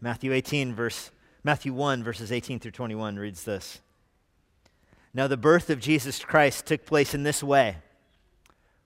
[0.00, 1.10] Matthew 18 verse
[1.42, 3.80] Matthew 1 verses 18 through 21 reads this.
[5.14, 7.76] Now the birth of Jesus Christ took place in this way.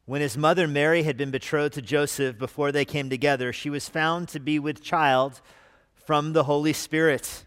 [0.06, 3.88] When his mother Mary had been betrothed to Joseph before they came together, she was
[3.88, 5.40] found to be with child
[5.94, 7.44] from the Holy Spirit.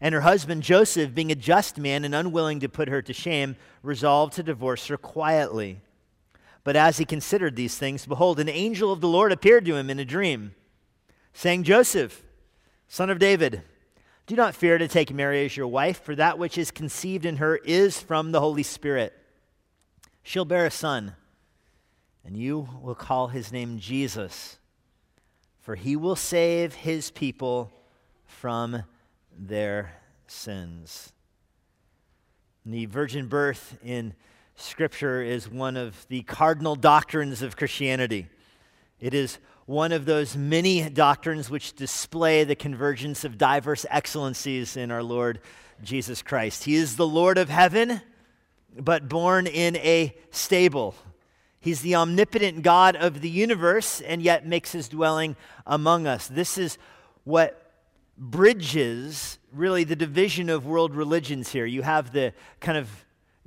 [0.00, 3.56] And her husband Joseph, being a just man and unwilling to put her to shame,
[3.82, 5.80] resolved to divorce her quietly.
[6.62, 9.90] But as he considered these things, behold, an angel of the Lord appeared to him
[9.90, 10.54] in a dream,
[11.32, 12.22] saying, Joseph,
[12.88, 13.62] son of David,
[14.26, 17.36] do not fear to take Mary as your wife, for that which is conceived in
[17.36, 19.14] her is from the Holy Spirit.
[20.22, 21.14] She'll bear a son
[22.28, 24.58] and you will call his name Jesus,
[25.60, 27.72] for he will save his people
[28.26, 28.82] from
[29.34, 29.94] their
[30.26, 31.14] sins.
[32.66, 34.12] The virgin birth in
[34.56, 38.26] Scripture is one of the cardinal doctrines of Christianity.
[39.00, 44.90] It is one of those many doctrines which display the convergence of diverse excellencies in
[44.90, 45.40] our Lord
[45.84, 46.64] Jesus Christ.
[46.64, 48.00] He is the Lord of heaven,
[48.76, 50.94] but born in a stable
[51.60, 56.28] He's the omnipotent God of the universe and yet makes his dwelling among us.
[56.28, 56.78] This is
[57.24, 57.72] what
[58.16, 61.66] bridges really the division of world religions here.
[61.66, 62.88] You have the kind of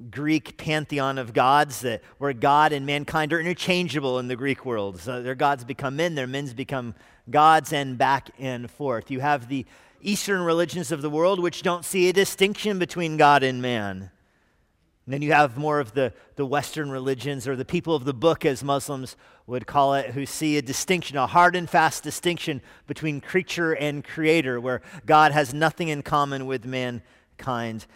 [0.09, 4.99] Greek pantheon of gods that where God and mankind are interchangeable in the Greek world.
[4.99, 6.95] So their gods become men, their men's become
[7.29, 9.11] gods, and back and forth.
[9.11, 9.65] You have the
[10.01, 14.09] Eastern religions of the world which don't see a distinction between God and man.
[15.05, 18.13] And then you have more of the, the Western religions, or the people of the
[18.13, 19.15] book, as Muslims
[19.47, 24.03] would call it, who see a distinction, a hard and fast distinction between creature and
[24.03, 27.87] creator, where God has nothing in common with mankind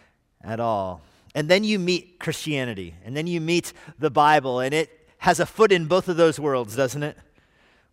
[0.43, 1.01] at all.
[1.35, 5.45] And then you meet Christianity, and then you meet the Bible, and it has a
[5.45, 7.15] foot in both of those worlds, doesn't it?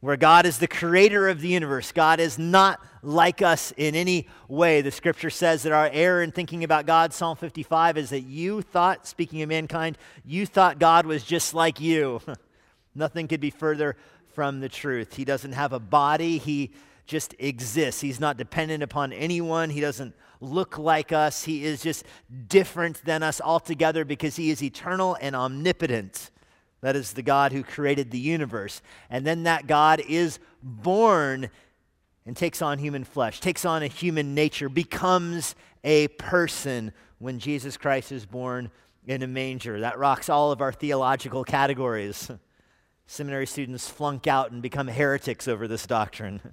[0.03, 1.93] where God is the creator of the universe.
[1.93, 4.81] God is not like us in any way.
[4.81, 8.63] The scripture says that our error in thinking about God, Psalm 55, is that you
[8.63, 12.21] thought, speaking of mankind, you thought God was just like you.
[12.97, 13.97] Nothing could be further
[14.35, 15.15] from the truth.
[15.15, 16.73] He doesn't have a body, He
[17.07, 18.01] just exists.
[18.01, 21.45] He's not dependent upon anyone, He doesn't look like us.
[21.45, 22.05] He is just
[22.49, 26.31] different than us altogether because He is eternal and omnipotent.
[26.81, 28.83] That is the God who created the universe.
[29.09, 31.49] And then that God is born
[32.27, 35.55] and takes on human flesh, takes on a human nature, becomes
[35.85, 38.71] a person when Jesus Christ is born
[39.07, 39.81] in a manger.
[39.81, 42.31] That rocks all of our theological categories.
[43.07, 46.41] Seminary students flunk out and become heretics over this doctrine.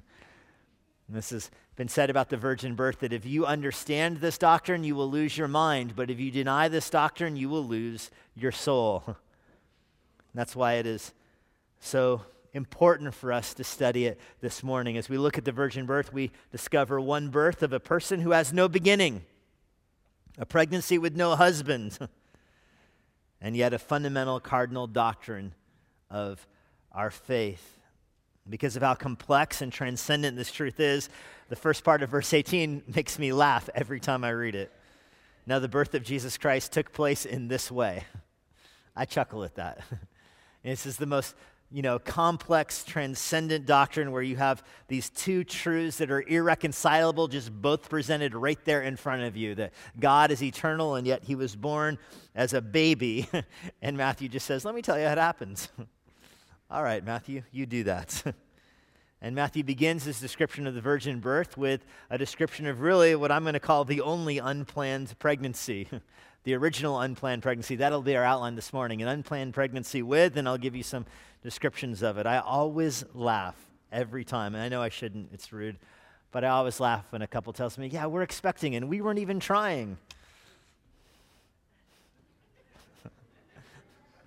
[1.10, 4.84] And this has been said about the virgin birth that if you understand this doctrine,
[4.84, 8.52] you will lose your mind, but if you deny this doctrine, you will lose your
[8.52, 9.18] soul.
[10.36, 11.12] That's why it is
[11.80, 12.22] so
[12.54, 14.98] important for us to study it this morning.
[14.98, 18.30] As we look at the virgin birth, we discover one birth of a person who
[18.30, 19.24] has no beginning,
[20.38, 21.98] a pregnancy with no husband,
[23.42, 25.56] and yet a fundamental cardinal doctrine
[26.12, 26.46] of
[26.92, 27.79] our faith.
[28.50, 31.10] Because of how complex and transcendent this truth is,
[31.50, 34.72] the first part of verse 18 makes me laugh every time I read it.
[35.46, 38.06] Now, the birth of Jesus Christ took place in this way.
[38.96, 39.82] I chuckle at that.
[40.62, 41.36] This is the most
[41.72, 47.52] you know, complex, transcendent doctrine where you have these two truths that are irreconcilable, just
[47.62, 49.54] both presented right there in front of you.
[49.56, 52.00] That God is eternal, and yet he was born
[52.34, 53.30] as a baby.
[53.82, 55.70] and Matthew just says, Let me tell you how it happens.
[56.72, 58.24] All right, Matthew, you do that.
[59.22, 63.32] and Matthew begins his description of the virgin birth with a description of really what
[63.32, 65.88] I'm going to call the only unplanned pregnancy
[66.44, 67.76] the original unplanned pregnancy.
[67.76, 69.02] That'll be our outline this morning.
[69.02, 71.06] An unplanned pregnancy with, and I'll give you some
[71.44, 72.26] descriptions of it.
[72.26, 73.56] I always laugh
[73.92, 75.78] every time, and I know I shouldn't, it's rude,
[76.32, 79.20] but I always laugh when a couple tells me, Yeah, we're expecting, and we weren't
[79.20, 79.98] even trying.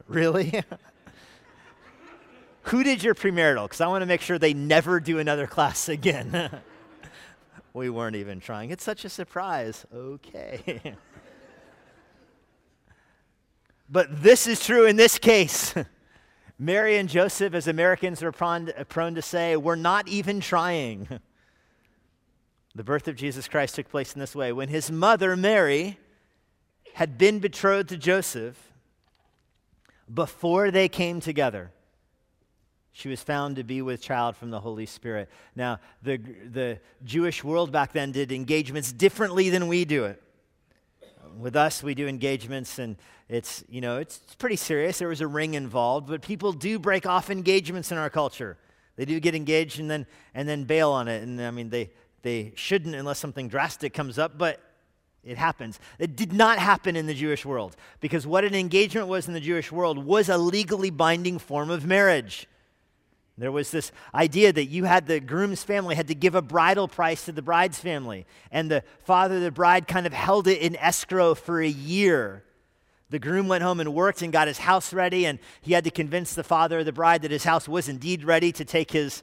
[0.08, 0.62] really?
[2.64, 3.64] Who did your premarital?
[3.64, 6.50] Because I want to make sure they never do another class again.
[7.74, 8.70] we weren't even trying.
[8.70, 9.84] It's such a surprise.
[9.94, 10.94] Okay.
[13.92, 15.74] But this is true in this case.
[16.58, 21.20] Mary and Joseph, as Americans are prone, uh, prone to say, were not even trying.
[22.74, 24.50] The birth of Jesus Christ took place in this way.
[24.50, 25.98] When his mother, Mary,
[26.94, 28.72] had been betrothed to Joseph,
[30.12, 31.70] before they came together,
[32.92, 35.30] she was found to be with child from the Holy Spirit.
[35.56, 40.22] Now, the, the Jewish world back then did engagements differently than we do it
[41.38, 42.96] with us, we do engagements, and
[43.28, 44.98] it's you know it's, it's pretty serious.
[44.98, 48.56] There was a ring involved, but people do break off engagements in our culture.
[48.96, 51.22] They do get engaged and then and then bail on it.
[51.22, 51.90] And I mean, they
[52.22, 54.60] they shouldn't unless something drastic comes up, but
[55.24, 55.78] it happens.
[55.98, 59.40] It did not happen in the Jewish world because what an engagement was in the
[59.40, 62.48] Jewish world was a legally binding form of marriage.
[63.38, 66.86] There was this idea that you had the groom's family had to give a bridal
[66.86, 70.60] price to the bride's family, and the father of the bride kind of held it
[70.60, 72.44] in escrow for a year.
[73.08, 75.90] The groom went home and worked and got his house ready, and he had to
[75.90, 79.22] convince the father of the bride that his house was indeed ready to take his,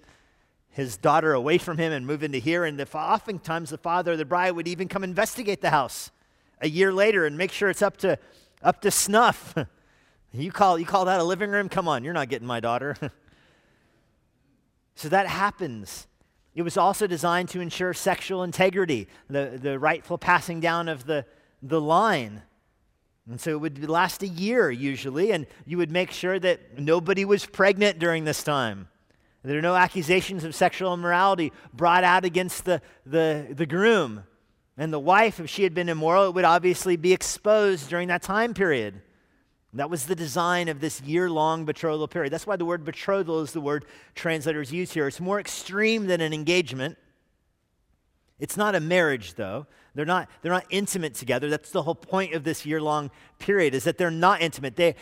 [0.69, 2.65] his daughter away from him and move into here.
[2.65, 6.11] And the, oftentimes the father of the bride would even come investigate the house
[6.61, 8.19] a year later and make sure it's up to,
[8.61, 9.55] up to snuff.
[10.33, 11.69] you, call, you call that a living room?
[11.69, 12.95] Come on, you're not getting my daughter.
[14.99, 16.07] So that happens.
[16.53, 21.25] It was also designed to ensure sexual integrity, the, the rightful passing down of the,
[21.61, 22.41] the line.
[23.29, 27.23] And so it would last a year usually, and you would make sure that nobody
[27.23, 28.89] was pregnant during this time.
[29.41, 34.25] There are no accusations of sexual immorality brought out against the, the, the groom.
[34.75, 38.21] And the wife, if she had been immoral, it would obviously be exposed during that
[38.21, 39.01] time period.
[39.73, 42.33] That was the design of this year long betrothal period.
[42.33, 43.85] That's why the word betrothal is the word
[44.15, 45.07] translators use here.
[45.07, 46.97] It's more extreme than an engagement.
[48.39, 49.67] It's not a marriage, though.
[49.93, 51.49] They're not, they're not intimate together.
[51.49, 54.75] That's the whole point of this year long period, is that they're not intimate.
[54.75, 54.95] They,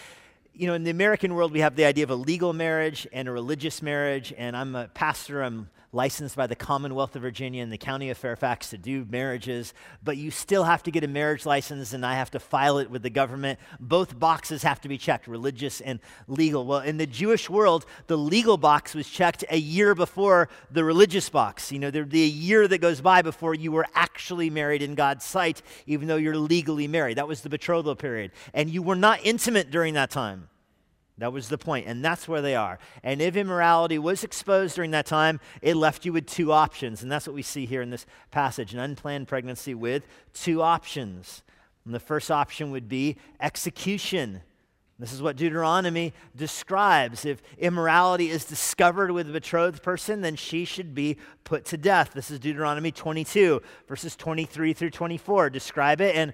[0.53, 3.27] you know, in the American world, we have the idea of a legal marriage and
[3.27, 4.33] a religious marriage.
[4.37, 8.17] And I'm a pastor, I'm licensed by the Commonwealth of Virginia and the County of
[8.17, 9.73] Fairfax to do marriages,
[10.03, 12.89] but you still have to get a marriage license and I have to file it
[12.89, 13.59] with the government.
[13.79, 16.65] Both boxes have to be checked, religious and legal.
[16.65, 21.29] Well, in the Jewish world, the legal box was checked a year before the religious
[21.29, 21.71] box.
[21.71, 24.95] You know, there'd be a year that goes by before you were actually married in
[24.95, 27.17] God's sight, even though you're legally married.
[27.17, 28.31] That was the betrothal period.
[28.53, 30.49] And you were not intimate during that time.
[31.19, 32.77] That was the point, and that's where they are.
[33.01, 37.11] And if immorality was exposed during that time, it left you with two options, and
[37.11, 41.41] that's what we see here in this passage an unplanned pregnancy with two options.
[41.85, 44.41] And the first option would be execution.
[44.99, 47.23] This is what Deuteronomy describes.
[47.25, 52.11] If immorality is discovered with a betrothed person, then she should be put to death.
[52.13, 55.49] This is Deuteronomy 22, verses 23 through 24.
[55.49, 56.33] Describe it, and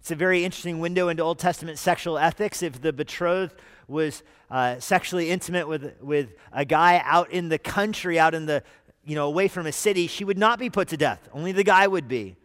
[0.00, 2.62] it's a very interesting window into Old Testament sexual ethics.
[2.62, 3.54] If the betrothed
[3.88, 8.62] was uh, sexually intimate with, with a guy out in the country, out in the,
[9.04, 11.28] you know, away from a city, she would not be put to death.
[11.32, 12.36] Only the guy would be.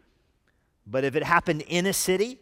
[0.86, 2.40] But if it happened in a city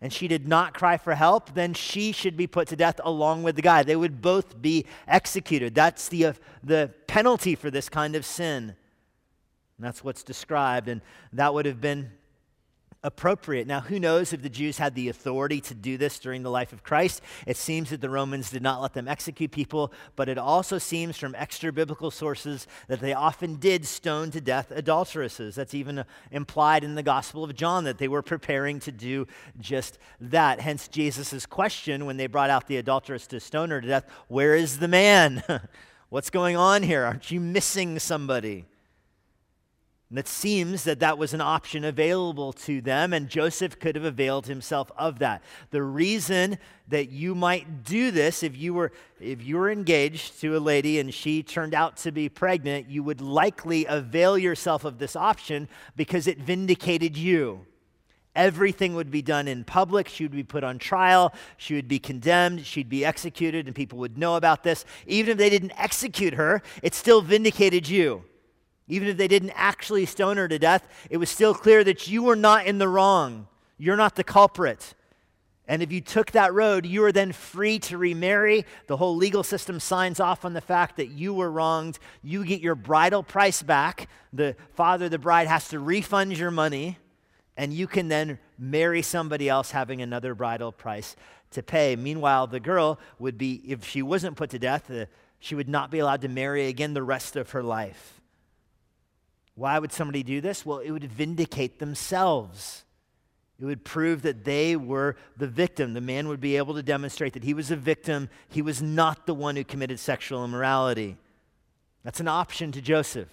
[0.00, 3.42] and she did not cry for help, then she should be put to death along
[3.42, 3.82] with the guy.
[3.82, 5.74] They would both be executed.
[5.74, 6.32] That's the, uh,
[6.62, 8.74] the penalty for this kind of sin.
[9.78, 10.88] And that's what's described.
[10.88, 11.00] And
[11.32, 12.10] that would have been
[13.06, 13.68] appropriate.
[13.68, 16.72] Now, who knows if the Jews had the authority to do this during the life
[16.72, 17.22] of Christ?
[17.46, 21.16] It seems that the Romans did not let them execute people, but it also seems
[21.16, 25.54] from extra biblical sources that they often did stone to death adulteresses.
[25.54, 29.28] That's even implied in the Gospel of John that they were preparing to do
[29.60, 30.60] just that.
[30.60, 34.56] Hence, Jesus' question when they brought out the adulteress to stone her to death Where
[34.56, 35.44] is the man?
[36.08, 37.04] What's going on here?
[37.04, 38.66] Aren't you missing somebody?
[40.08, 44.04] And it seems that that was an option available to them, and Joseph could have
[44.04, 45.42] availed himself of that.
[45.70, 50.56] The reason that you might do this, if you were, if you were engaged to
[50.56, 54.98] a lady and she turned out to be pregnant, you would likely avail yourself of
[54.98, 57.66] this option because it vindicated you.
[58.36, 60.06] Everything would be done in public.
[60.06, 61.34] She would be put on trial.
[61.56, 62.64] She would be condemned.
[62.64, 64.84] She'd be executed, and people would know about this.
[65.08, 68.22] Even if they didn't execute her, it still vindicated you.
[68.88, 72.22] Even if they didn't actually stone her to death, it was still clear that you
[72.22, 73.48] were not in the wrong.
[73.78, 74.94] You're not the culprit.
[75.68, 78.64] And if you took that road, you are then free to remarry.
[78.86, 81.98] The whole legal system signs off on the fact that you were wronged.
[82.22, 84.08] You get your bridal price back.
[84.32, 86.98] The father the bride has to refund your money,
[87.56, 91.16] and you can then marry somebody else having another bridal price
[91.50, 91.96] to pay.
[91.96, 95.06] Meanwhile, the girl would be, if she wasn't put to death, uh,
[95.40, 98.15] she would not be allowed to marry again the rest of her life.
[99.56, 100.64] Why would somebody do this?
[100.64, 102.84] Well, it would vindicate themselves.
[103.58, 105.94] It would prove that they were the victim.
[105.94, 108.28] The man would be able to demonstrate that he was a victim.
[108.50, 111.16] He was not the one who committed sexual immorality.
[112.04, 113.30] That's an option to Joseph.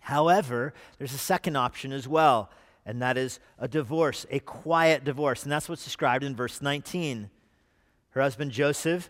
[0.00, 2.50] However, there's a second option as well,
[2.84, 5.42] and that is a divorce, a quiet divorce.
[5.42, 7.30] And that's what's described in verse 19.
[8.10, 9.08] Her husband Joseph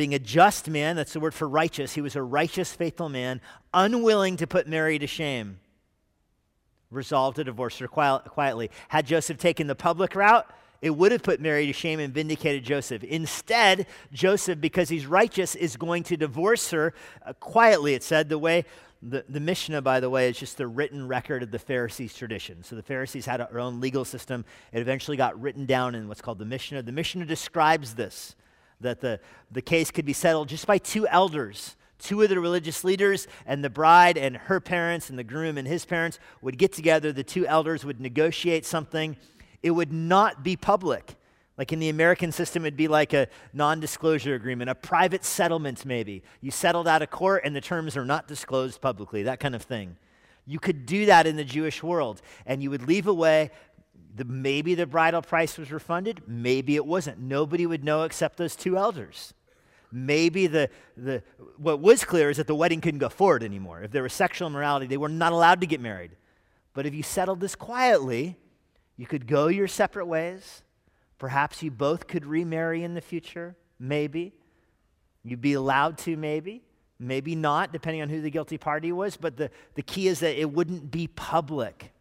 [0.00, 3.38] being a just man, that's the word for righteous, he was a righteous, faithful man,
[3.74, 5.60] unwilling to put Mary to shame,
[6.90, 8.70] resolved to divorce her quietly.
[8.88, 12.64] Had Joseph taken the public route, it would have put Mary to shame and vindicated
[12.64, 13.04] Joseph.
[13.04, 16.94] Instead, Joseph, because he's righteous, is going to divorce her
[17.26, 18.64] uh, quietly, it said, the way
[19.02, 22.64] The, the Mishnah, by the way, is just the written record of the Pharisees' tradition.
[22.64, 24.46] So the Pharisees had their own legal system.
[24.72, 26.84] It eventually got written down in what's called the Mishnah.
[26.84, 28.34] The Mishnah describes this
[28.80, 29.20] that the,
[29.50, 31.76] the case could be settled just by two elders.
[31.98, 35.68] Two of the religious leaders and the bride and her parents and the groom and
[35.68, 37.12] his parents would get together.
[37.12, 39.16] The two elders would negotiate something.
[39.62, 41.16] It would not be public.
[41.58, 45.84] Like in the American system, it'd be like a non disclosure agreement, a private settlement,
[45.84, 46.22] maybe.
[46.40, 49.62] You settled out of court and the terms are not disclosed publicly, that kind of
[49.62, 49.96] thing.
[50.46, 53.50] You could do that in the Jewish world, and you would leave away.
[54.14, 57.20] The, maybe the bridal price was refunded, maybe it wasn't.
[57.20, 59.34] Nobody would know except those two elders.
[59.92, 61.22] Maybe the, the,
[61.56, 63.82] what was clear is that the wedding couldn't go forward anymore.
[63.82, 66.12] If there was sexual immorality, they were not allowed to get married.
[66.74, 68.36] But if you settled this quietly,
[68.96, 70.62] you could go your separate ways
[71.20, 74.32] Perhaps you both could remarry in the future, maybe.
[75.22, 76.62] You'd be allowed to, maybe.
[76.98, 79.18] Maybe not, depending on who the guilty party was.
[79.18, 81.92] But the, the key is that it wouldn't be public.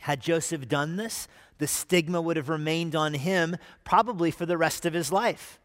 [0.00, 1.28] Had Joseph done this,
[1.58, 5.60] the stigma would have remained on him probably for the rest of his life.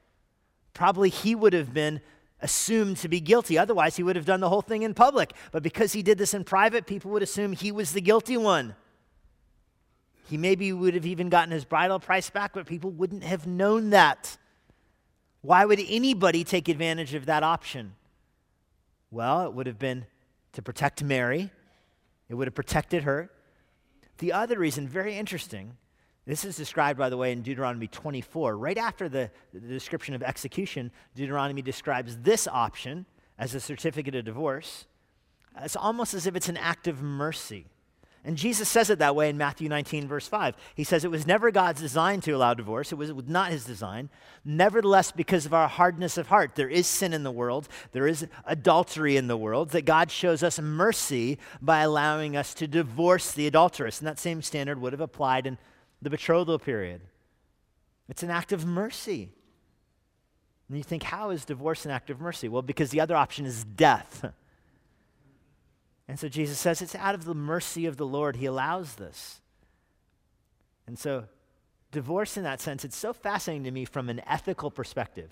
[0.73, 2.01] Probably he would have been
[2.41, 3.57] assumed to be guilty.
[3.57, 5.33] Otherwise, he would have done the whole thing in public.
[5.51, 8.75] But because he did this in private, people would assume he was the guilty one.
[10.29, 13.91] He maybe would have even gotten his bridal price back, but people wouldn't have known
[13.91, 14.37] that.
[15.41, 17.93] Why would anybody take advantage of that option?
[19.11, 20.07] Well, it would have been
[20.53, 21.51] to protect Mary,
[22.27, 23.29] it would have protected her.
[24.17, 25.77] The other reason, very interesting,
[26.25, 28.57] this is described, by the way, in Deuteronomy 24.
[28.57, 33.05] Right after the, the description of execution, Deuteronomy describes this option
[33.37, 34.87] as a certificate of divorce.
[35.61, 37.67] It's almost as if it's an act of mercy.
[38.25, 40.55] And Jesus says it that way in Matthew 19, verse 5.
[40.73, 44.09] He says, It was never God's design to allow divorce, it was, not his design.
[44.43, 48.27] Nevertheless, because of our hardness of heart, there is sin in the world, there is
[48.45, 53.45] adultery in the world, that God shows us mercy by allowing us to divorce the
[53.45, 53.99] adulteress.
[53.99, 55.59] And that same standard would have applied in
[56.01, 57.01] the betrothal period.
[58.09, 59.29] It's an act of mercy.
[60.67, 62.49] And you think, how is divorce an act of mercy?
[62.49, 64.25] Well, because the other option is death.
[66.07, 69.41] And so Jesus says it's out of the mercy of the Lord he allows this.
[70.87, 71.25] And so,
[71.91, 75.31] divorce in that sense, it's so fascinating to me from an ethical perspective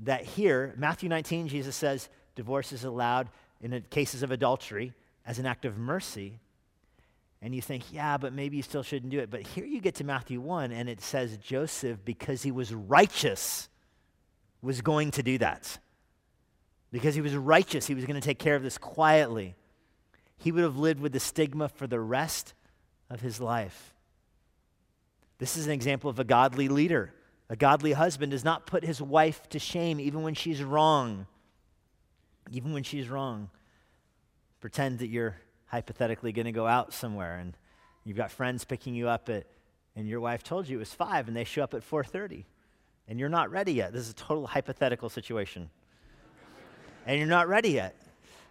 [0.00, 3.28] that here, Matthew 19, Jesus says divorce is allowed
[3.60, 4.92] in cases of adultery
[5.24, 6.40] as an act of mercy.
[7.42, 9.30] And you think, yeah, but maybe you still shouldn't do it.
[9.30, 13.68] But here you get to Matthew 1, and it says Joseph, because he was righteous,
[14.62, 15.78] was going to do that.
[16.90, 19.54] Because he was righteous, he was going to take care of this quietly
[20.40, 22.54] he would have lived with the stigma for the rest
[23.10, 23.94] of his life.
[25.36, 27.12] This is an example of a godly leader.
[27.50, 31.26] A godly husband does not put his wife to shame even when she's wrong.
[32.50, 33.50] Even when she's wrong.
[34.60, 37.54] Pretend that you're hypothetically going to go out somewhere and
[38.04, 39.46] you've got friends picking you up at
[39.94, 42.44] and your wife told you it was 5 and they show up at 4:30
[43.08, 43.92] and you're not ready yet.
[43.92, 45.68] This is a total hypothetical situation.
[47.06, 47.94] and you're not ready yet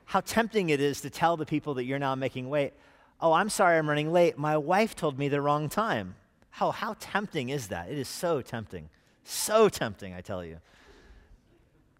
[0.10, 2.74] how tempting it is to tell the people that you're now making wait,
[3.22, 4.40] oh, I'm sorry I'm running late.
[4.40, 6.16] My wife told me the wrong time.
[6.50, 7.92] How, how tempting is that?
[7.92, 8.90] It is so tempting.
[9.24, 10.62] So tempting, I tell you.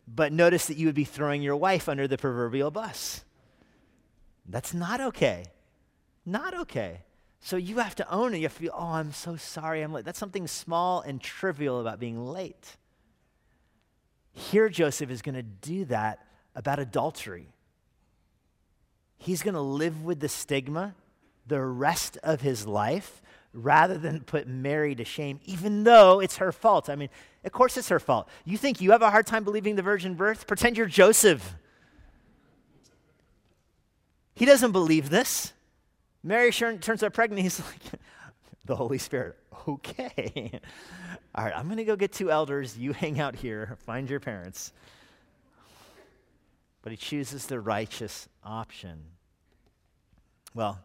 [0.08, 3.24] But notice that you would be throwing your wife under the proverbial bus.
[4.48, 5.46] That's not okay.
[6.26, 7.02] Not okay.
[7.42, 8.38] So you have to own it.
[8.38, 10.06] You have to be, oh, I'm so sorry I'm late.
[10.06, 12.76] That's something small and trivial about being late.
[14.32, 16.26] Here, Joseph is going to do that
[16.56, 17.54] about adultery
[19.20, 20.96] he's going to live with the stigma
[21.46, 23.22] the rest of his life
[23.54, 26.90] rather than put Mary to shame, even though it's her fault.
[26.90, 27.10] I mean,
[27.44, 28.30] of course it's her fault.
[28.46, 30.48] You think you have a hard time believing the virgin birth?
[30.48, 31.56] Pretend you're Joseph.
[34.36, 35.54] He doesn't believe this.
[36.24, 37.42] Mary turns out pregnant.
[37.42, 38.02] He's like,
[38.66, 39.36] the Holy Spirit,
[39.68, 40.60] okay.
[41.36, 42.78] All right, I'm going to go get two elders.
[42.78, 44.72] You hang out here, find your parents
[46.90, 49.04] but he chooses the righteous option.
[50.56, 50.80] Well,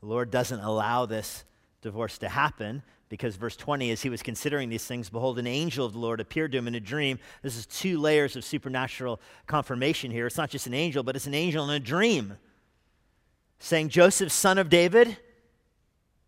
[0.00, 1.44] the Lord doesn't allow this
[1.80, 5.86] divorce to happen because verse 20, as he was considering these things, behold, an angel
[5.86, 7.20] of the Lord appeared to him in a dream.
[7.42, 10.26] This is two layers of supernatural confirmation here.
[10.26, 12.36] It's not just an angel, but it's an angel in a dream
[13.60, 15.16] saying, Joseph, son of David.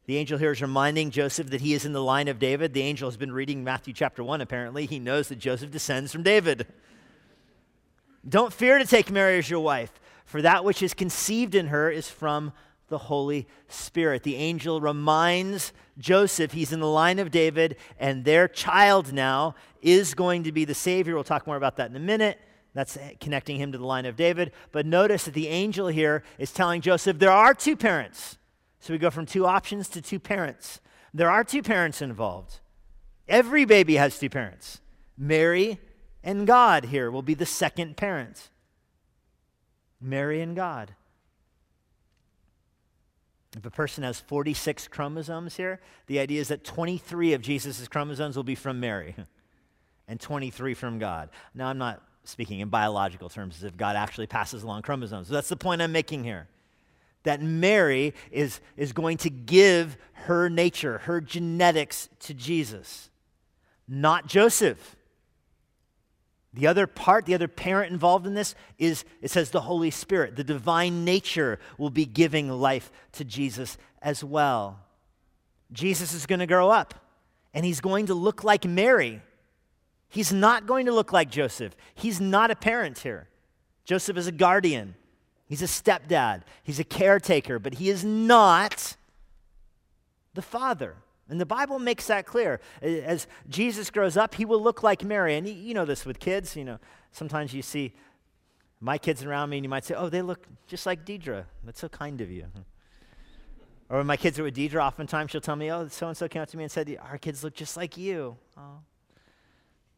[0.04, 2.74] The angel here is reminding Joseph that he is in the line of David.
[2.74, 4.86] The angel has been reading Matthew chapter 1, apparently.
[4.86, 6.68] He knows that Joseph descends from David.
[8.28, 9.92] Don't fear to take Mary as your wife,
[10.24, 12.52] for that which is conceived in her is from
[12.88, 14.22] the Holy Spirit.
[14.22, 20.14] The angel reminds Joseph he's in the line of David, and their child now is
[20.14, 21.14] going to be the Savior.
[21.14, 22.38] We'll talk more about that in a minute.
[22.74, 24.52] That's connecting him to the line of David.
[24.70, 28.36] But notice that the angel here is telling Joseph there are two parents.
[28.80, 30.80] So we go from two options to two parents.
[31.14, 32.60] There are two parents involved.
[33.28, 34.80] Every baby has two parents.
[35.16, 35.80] Mary
[36.26, 38.50] and God here will be the second parent.
[40.00, 40.94] Mary and God.
[43.56, 48.36] If a person has 46 chromosomes here, the idea is that 23 of Jesus' chromosomes
[48.36, 49.14] will be from Mary
[50.08, 51.30] and 23 from God.
[51.54, 55.28] Now, I'm not speaking in biological terms as if God actually passes along chromosomes.
[55.28, 56.48] So that's the point I'm making here.
[57.22, 63.10] That Mary is, is going to give her nature, her genetics to Jesus,
[63.86, 64.95] not Joseph.
[66.56, 70.36] The other part, the other parent involved in this is it says the Holy Spirit.
[70.36, 74.80] The divine nature will be giving life to Jesus as well.
[75.70, 76.94] Jesus is going to grow up
[77.52, 79.20] and he's going to look like Mary.
[80.08, 81.76] He's not going to look like Joseph.
[81.94, 83.28] He's not a parent here.
[83.84, 84.94] Joseph is a guardian,
[85.46, 88.96] he's a stepdad, he's a caretaker, but he is not
[90.34, 90.96] the father.
[91.28, 92.60] And the Bible makes that clear.
[92.80, 95.36] As Jesus grows up, he will look like Mary.
[95.36, 96.56] And you know this with kids.
[96.56, 96.78] You know,
[97.10, 97.94] sometimes you see
[98.80, 101.44] my kids around me and you might say, oh, they look just like Deidre.
[101.64, 102.46] That's so kind of you.
[103.88, 106.26] Or when my kids are with Deidre, oftentimes she'll tell me, oh, so and so
[106.26, 108.36] came up to me and said, our kids look just like you.
[108.56, 108.80] Oh.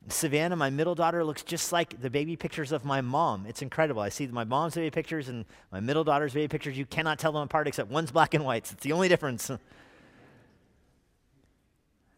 [0.09, 3.47] Savannah, my middle daughter, looks just like the baby pictures of my mom.
[3.47, 4.03] It's incredible.
[4.03, 6.77] I see my mom's baby pictures and my middle daughter's baby pictures.
[6.77, 8.71] You cannot tell them apart except one's black and white.
[8.71, 9.51] It's the only difference.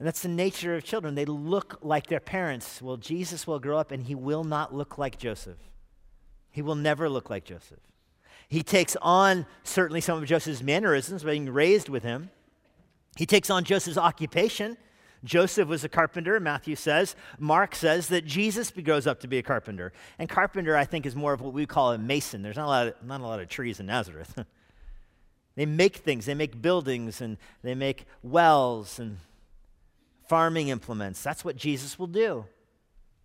[0.00, 1.14] and that's the nature of children.
[1.14, 2.82] They look like their parents.
[2.82, 5.58] Well, Jesus will grow up and he will not look like Joseph.
[6.50, 7.78] He will never look like Joseph.
[8.48, 12.30] He takes on certainly some of Joseph's mannerisms, being raised with him.
[13.16, 14.76] He takes on Joseph's occupation
[15.22, 17.14] Joseph was a carpenter, Matthew says.
[17.38, 19.92] Mark says that Jesus grows up to be a carpenter.
[20.18, 22.42] And carpenter, I think, is more of what we call a mason.
[22.42, 24.44] There's not a lot of, not a lot of trees in Nazareth.
[25.56, 29.18] they make things, they make buildings, and they make wells and
[30.30, 31.24] farming implements.
[31.24, 32.44] That's what Jesus will do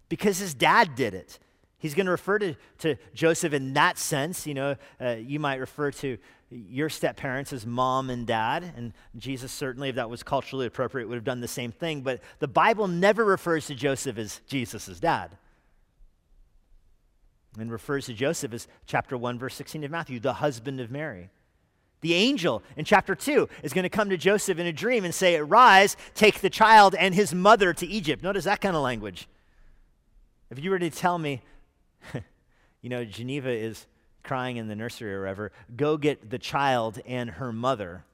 [0.10, 1.38] because his dad did it.
[1.78, 4.48] He's going to refer to, to Joseph in that sense.
[4.48, 6.18] You know, uh, you might refer to
[6.50, 11.08] your step parents as mom and dad, and Jesus certainly, if that was culturally appropriate,
[11.08, 12.02] would have done the same thing.
[12.02, 15.38] But the Bible never refers to Joseph as Jesus' dad.
[17.60, 21.30] And refers to Joseph as chapter 1, verse 16 of Matthew, the husband of Mary.
[22.06, 25.12] The angel in chapter 2 is going to come to Joseph in a dream and
[25.12, 28.22] say, Rise, take the child and his mother to Egypt.
[28.22, 29.28] Notice that kind of language.
[30.52, 31.42] If you were to tell me,
[32.84, 33.88] you know, Geneva is
[34.22, 38.04] crying in the nursery or wherever, go get the child and her mother.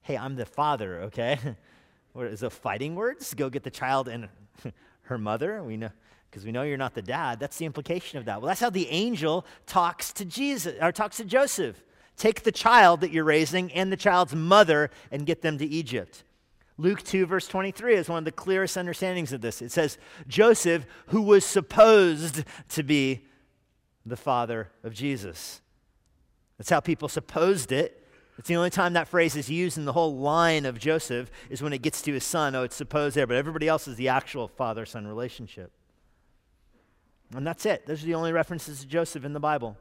[0.00, 1.38] Hey, I'm the father, okay?
[2.14, 3.34] what is it, fighting words?
[3.34, 4.30] Go get the child and
[5.02, 5.62] her mother.
[5.62, 5.90] We know
[6.30, 7.40] because we know you're not the dad.
[7.40, 8.40] That's the implication of that.
[8.40, 11.82] Well, that's how the angel talks to Jesus or talks to Joseph.
[12.20, 16.22] Take the child that you're raising and the child's mother and get them to Egypt.
[16.76, 19.62] Luke 2, verse 23 is one of the clearest understandings of this.
[19.62, 19.96] It says,
[20.28, 23.24] Joseph, who was supposed to be
[24.04, 25.62] the father of Jesus.
[26.58, 28.06] That's how people supposed it.
[28.36, 31.62] It's the only time that phrase is used in the whole line of Joseph is
[31.62, 32.54] when it gets to his son.
[32.54, 35.72] Oh, it's supposed there, but everybody else is the actual father son relationship.
[37.34, 37.86] And that's it.
[37.86, 39.78] Those are the only references to Joseph in the Bible.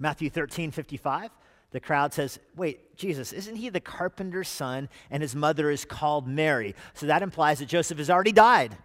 [0.00, 1.30] Matthew 13, 55,
[1.70, 6.26] the crowd says, Wait, Jesus, isn't he the carpenter's son and his mother is called
[6.26, 6.74] Mary?
[6.94, 8.76] So that implies that Joseph has already died.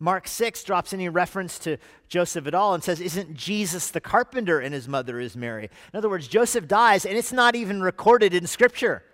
[0.00, 1.76] Mark 6 drops any reference to
[2.08, 5.70] Joseph at all and says, Isn't Jesus the carpenter and his mother is Mary?
[5.92, 9.04] In other words, Joseph dies and it's not even recorded in Scripture.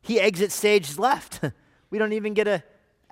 [0.00, 1.40] He exits stage left.
[1.90, 2.64] we don't even get a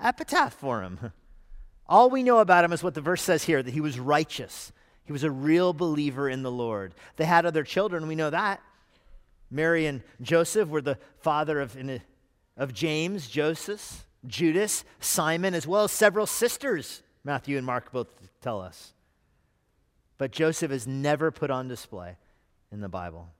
[0.02, 1.12] epitaph for him.
[1.86, 4.72] All we know about him is what the verse says here that he was righteous.
[5.10, 6.94] He was a real believer in the Lord.
[7.16, 8.62] They had other children, we know that.
[9.50, 11.76] Mary and Joseph were the father of,
[12.56, 14.06] of James, Joseph.
[14.24, 18.06] Judas, Simon, as well as several sisters, Matthew and Mark both
[18.40, 18.92] tell us.
[20.16, 22.16] But Joseph is never put on display
[22.70, 23.30] in the Bible.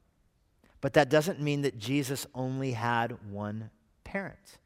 [0.80, 3.70] But that doesn't mean that Jesus only had one
[4.02, 4.58] parent.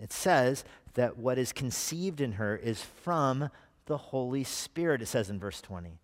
[0.00, 3.50] It says that what is conceived in her is from
[3.90, 5.98] the Holy Spirit, it says in verse 20.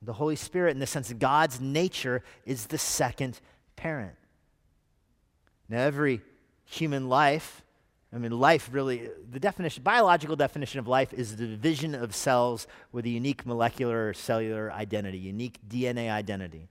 [0.00, 3.40] The Holy Spirit, in the sense of God's nature, is the second
[3.76, 4.14] parent.
[5.68, 6.22] Now, every
[6.64, 7.60] human life
[8.14, 12.68] I mean, life really, the definition, biological definition of life is the division of cells
[12.92, 16.68] with a unique molecular or cellular identity, unique DNA identity.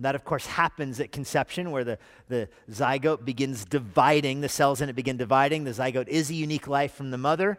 [0.00, 1.98] That, of course, happens at conception where the,
[2.28, 5.62] the zygote begins dividing, the cells in it begin dividing.
[5.62, 7.56] The zygote is a unique life from the mother.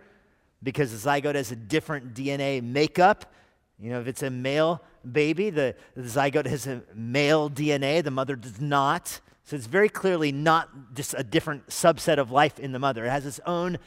[0.65, 3.32] Because the zygote has a different DNA makeup.
[3.80, 8.12] You know, if it's a male baby, the, the zygote has a male DNA, the
[8.12, 9.21] mother does not.
[9.43, 13.06] So it's very clearly not just a different subset of life in the mother.
[13.06, 13.78] It has its own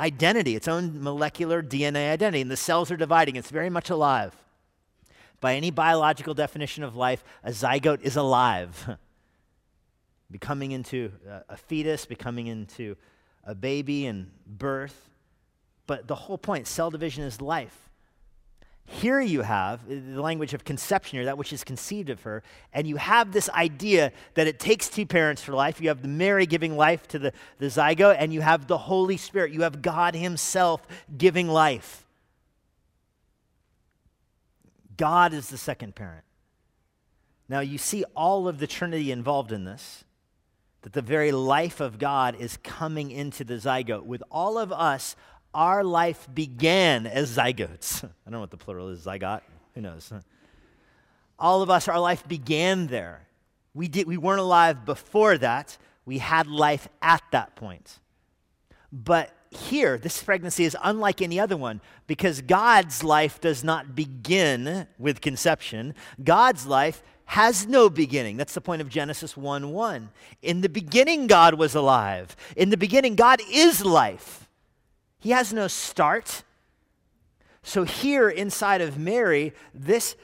[0.00, 3.36] identity, its own molecular DNA identity, and the cells are dividing.
[3.36, 4.34] It's very much alive.
[5.40, 8.96] By any biological definition of life, a zygote is alive,
[10.30, 11.12] becoming into
[11.50, 12.96] a fetus, becoming into
[13.44, 15.10] a baby and birth.
[15.86, 17.90] But the whole point, cell division is life.
[18.84, 22.42] Here you have uh, the language of conception here, that which is conceived of her,
[22.72, 25.80] and you have this idea that it takes two parents for life.
[25.80, 29.16] You have the Mary giving life to the, the zygote, and you have the Holy
[29.16, 29.52] Spirit.
[29.52, 32.06] You have God Himself giving life.
[34.96, 36.24] God is the second parent.
[37.48, 40.04] Now, you see all of the Trinity involved in this,
[40.82, 44.04] that the very life of God is coming into the zygote.
[44.04, 45.16] With all of us,
[45.54, 48.04] our life began as zygotes.
[48.04, 49.42] I don't know what the plural is, zygote.
[49.74, 50.12] Who knows?
[51.38, 53.26] All of us, our life began there.
[53.74, 55.76] We, did, we weren't alive before that.
[56.04, 57.98] We had life at that point.
[58.92, 64.86] But here, this pregnancy is unlike any other one because God's life does not begin
[64.98, 65.94] with conception.
[66.22, 68.36] God's life has no beginning.
[68.36, 70.10] That's the point of Genesis 1 1.
[70.42, 72.36] In the beginning, God was alive.
[72.56, 74.41] In the beginning, God is life.
[75.22, 76.42] He has no start.
[77.62, 80.16] So, here inside of Mary, this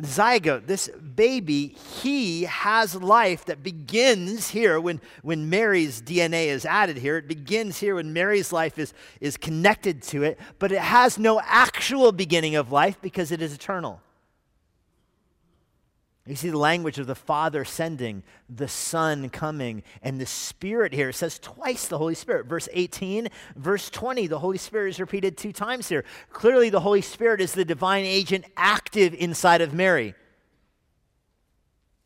[0.00, 6.96] zygote, this baby, he has life that begins here when, when Mary's DNA is added
[6.96, 7.18] here.
[7.18, 11.38] It begins here when Mary's life is, is connected to it, but it has no
[11.44, 14.00] actual beginning of life because it is eternal.
[16.26, 21.10] You see the language of the Father sending, the Son coming, and the Spirit here.
[21.10, 22.46] It says twice the Holy Spirit.
[22.46, 26.04] Verse 18, verse 20, the Holy Spirit is repeated two times here.
[26.30, 30.14] Clearly, the Holy Spirit is the divine agent active inside of Mary.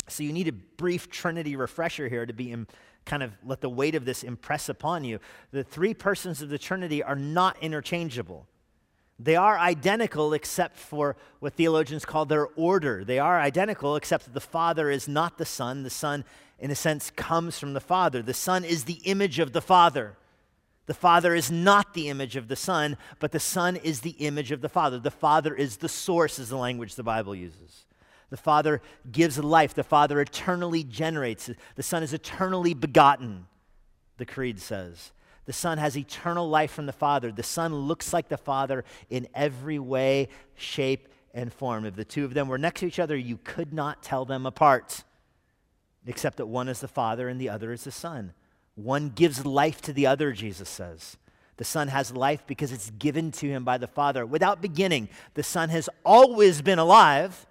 [0.07, 2.67] So you need a brief Trinity refresher here to be in,
[3.07, 5.19] kind of let the weight of this impress upon you.
[5.51, 8.47] The three persons of the Trinity are not interchangeable.
[9.23, 13.05] They are identical except for what theologians call their order.
[13.05, 15.83] They are identical except that the Father is not the Son.
[15.83, 16.25] The Son,
[16.59, 18.23] in a sense, comes from the Father.
[18.23, 20.17] The Son is the image of the Father.
[20.87, 24.53] The Father is not the image of the Son, but the Son is the image
[24.53, 24.99] of the Father.
[24.99, 27.85] The Father is the source, is the language the Bible uses.
[28.31, 28.81] The Father
[29.13, 29.75] gives life.
[29.75, 31.51] The Father eternally generates.
[31.77, 33.49] The Son is eternally begotten,
[34.17, 35.13] the Creed says.
[35.51, 37.33] The Son has eternal life from the Father.
[37.33, 41.85] The Son looks like the Father in every way, shape, and form.
[41.85, 44.47] If the two of them were next to each other, you could not tell them
[44.47, 45.03] apart,
[46.07, 48.33] except that one is the Father and the other is the Son.
[48.77, 51.17] One gives life to the other, Jesus says.
[51.57, 54.25] The Son has life because it's given to him by the Father.
[54.25, 57.45] Without beginning, the Son has always been alive,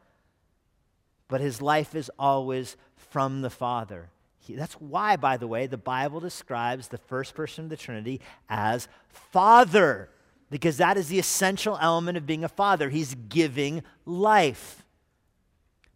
[1.27, 4.09] but his life is always from the Father.
[4.55, 8.87] That's why, by the way, the Bible describes the first person of the Trinity as
[9.07, 10.09] Father,
[10.49, 12.89] because that is the essential element of being a father.
[12.89, 14.83] He's giving life.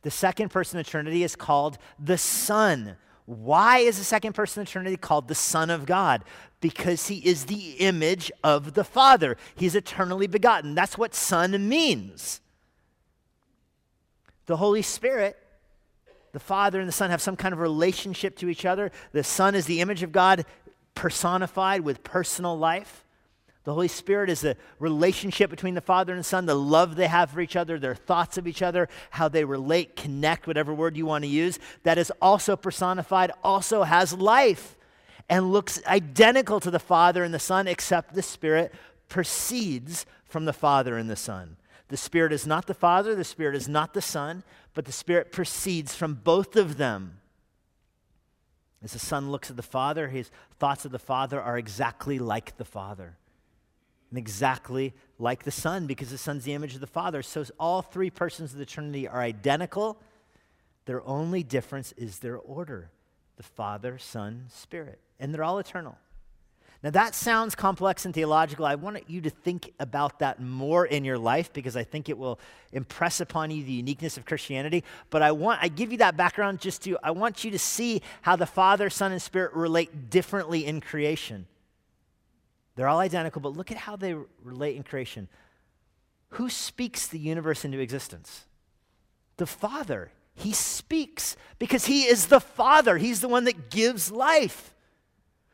[0.04, 2.98] The second person of the Trinity is called the Son.
[3.26, 6.24] Why is the second person of the Trinity called the Son of God?
[6.60, 9.38] Because he is the image of the Father.
[9.56, 10.76] He's eternally begotten.
[10.76, 12.42] That's what Son means.
[14.46, 15.38] The Holy Spirit
[16.34, 18.92] the Father and the Son have some kind of relationship to each other.
[19.14, 20.46] The Son is the image of God
[20.96, 23.06] personified with personal life.
[23.64, 27.08] The Holy Spirit is the relationship between the Father and the Son, the love they
[27.08, 30.98] have for each other, their thoughts of each other, how they relate, connect, whatever word
[30.98, 31.60] you want to use.
[31.84, 34.76] That is also personified, also has life,
[35.30, 38.74] and looks identical to the Father and the Son, except the Spirit
[39.08, 41.56] proceeds from the Father and the Son.
[41.88, 45.32] The Spirit is not the Father, the Spirit is not the Son, but the Spirit
[45.32, 47.20] proceeds from both of them.
[48.84, 52.58] As the Son looks at the Father, his thoughts of the Father are exactly like
[52.58, 53.18] the Father
[54.10, 57.24] and exactly like the Son because the Son's the image of the Father.
[57.24, 60.00] So all three persons of the Trinity are identical.
[60.86, 62.92] Their only difference is their order
[63.38, 65.00] the Father, Son, Spirit.
[65.20, 65.98] And they're all eternal.
[66.84, 68.66] Now, that sounds complex and theological.
[68.66, 72.18] I want you to think about that more in your life because I think it
[72.18, 72.42] will
[72.74, 74.84] impress upon you the uniqueness of Christianity.
[75.10, 78.02] But I want I give you that background just to I want you to see
[78.22, 81.48] how the Father, Son, and Spirit relate differently in creation.
[82.76, 85.30] They're all identical, but look at how they relate in creation.
[86.32, 88.46] Who speaks the universe into existence?
[89.38, 90.12] The Father.
[90.36, 92.98] He speaks because He is the Father.
[92.98, 94.73] He's the one that gives life.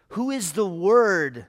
[0.09, 1.45] Who is the Word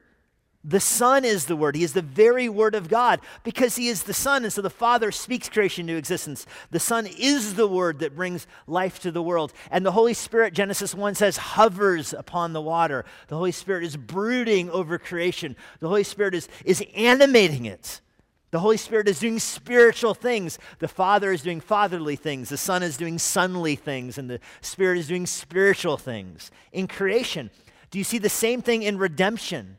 [0.63, 1.75] The Son is the Word.
[1.75, 4.45] He is the very Word of God because He is the Son.
[4.45, 6.45] And so the Father speaks creation into existence.
[6.71, 9.55] The Son is the Word that brings life to the world.
[9.71, 13.07] And the Holy Spirit, Genesis 1 says, hovers upon the water.
[13.29, 18.03] The Holy Spirit is brooding over creation, the Holy Spirit is, is animating it.
[18.51, 20.59] The Holy Spirit is doing spiritual things.
[20.81, 22.49] The Father is doing fatherly things.
[22.49, 24.19] The Son is doing sonly things.
[24.19, 26.51] And the Spirit is doing spiritual things.
[26.73, 27.51] In creation,
[27.91, 29.79] do you see the same thing in redemption?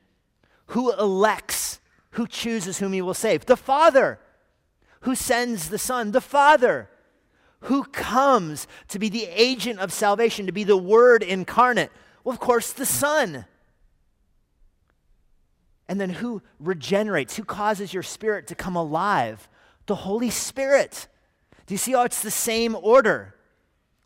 [0.68, 1.80] Who elects,
[2.12, 3.46] who chooses whom he will save?
[3.46, 4.20] The Father.
[5.02, 6.12] Who sends the Son?
[6.12, 6.90] The Father.
[7.62, 11.92] Who comes to be the agent of salvation, to be the Word incarnate?
[12.24, 13.46] Well, of course, the Son.
[15.88, 17.36] And then who regenerates?
[17.36, 19.48] Who causes your spirit to come alive?
[19.86, 21.08] The Holy Spirit.
[21.66, 23.36] Do you see how it's the same order?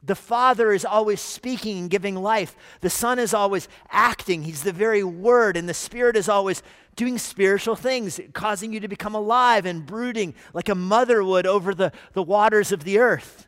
[0.06, 2.56] The Father is always speaking and giving life.
[2.82, 4.44] The Son is always acting.
[4.44, 5.58] He's the very Word.
[5.58, 6.62] And the Spirit is always
[6.96, 11.74] doing spiritual things, causing you to become alive and brooding like a mother would over
[11.74, 13.48] the, the waters of the earth.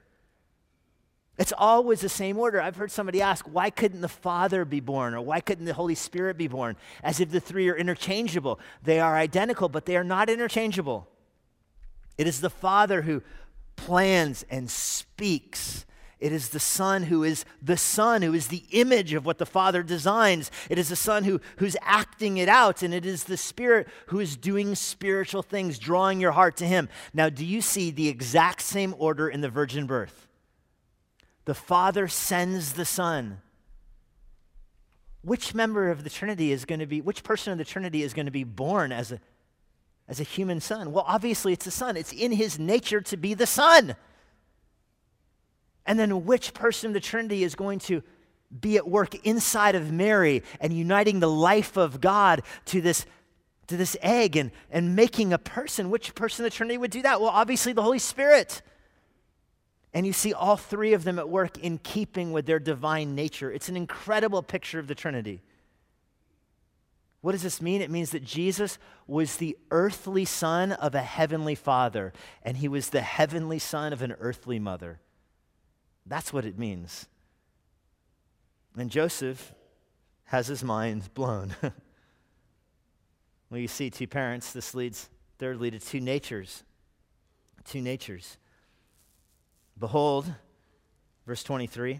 [1.37, 2.59] It's always the same order.
[2.59, 5.13] I've heard somebody ask, why couldn't the Father be born?
[5.13, 6.75] Or why couldn't the Holy Spirit be born?
[7.03, 8.59] As if the three are interchangeable.
[8.83, 11.07] They are identical, but they are not interchangeable.
[12.17, 13.21] It is the Father who
[13.75, 15.85] plans and speaks
[16.19, 19.45] it is the Son who is the Son, who is the image of what the
[19.45, 20.49] Father designs.
[20.67, 24.19] It is the Son who, who's acting it out, and it is the Spirit who
[24.19, 26.89] is doing spiritual things, drawing your heart to Him.
[27.13, 30.27] Now, do you see the exact same order in the virgin birth?
[31.45, 33.41] The Father sends the Son.
[35.21, 38.13] Which member of the Trinity is going to be, which person of the Trinity is
[38.13, 39.19] going to be born as a,
[40.07, 40.91] as a human son?
[40.91, 41.95] Well, obviously, it's the Son.
[41.95, 43.95] It's in His nature to be the Son.
[45.87, 48.03] And then which person of the Trinity is going to
[48.61, 53.05] be at work inside of Mary and uniting the life of God to this,
[53.67, 55.89] to this egg and, and making a person?
[55.89, 57.21] Which person of the Trinity would do that?
[57.21, 58.61] Well, obviously, the Holy Spirit.
[59.93, 63.49] And you see all three of them at work in keeping with their divine nature.
[63.49, 65.41] It's an incredible picture of the Trinity.
[67.21, 67.81] What does this mean?
[67.81, 72.89] It means that Jesus was the earthly son of a heavenly father, and he was
[72.89, 74.99] the heavenly son of an earthly mother.
[76.07, 77.07] That's what it means.
[78.77, 79.53] And Joseph
[80.25, 81.55] has his mind blown.
[83.49, 84.53] well, you see two parents.
[84.53, 86.63] This leads, thirdly, to two natures.
[87.65, 88.37] Two natures.
[89.77, 90.25] Behold,
[91.25, 91.99] verse 23.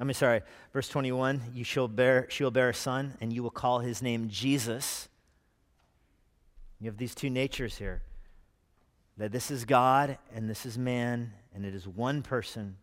[0.00, 3.42] I mean, sorry, verse 21 you shall bear, she will bear a son, and you
[3.42, 5.08] will call his name Jesus.
[6.80, 8.02] You have these two natures here
[9.16, 12.76] that this is God and this is man, and it is one person